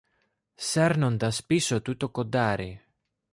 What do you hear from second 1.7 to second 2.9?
του το κοντάρι.